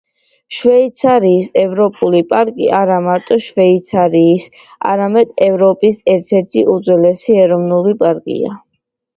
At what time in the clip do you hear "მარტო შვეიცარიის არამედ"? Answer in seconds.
3.09-5.37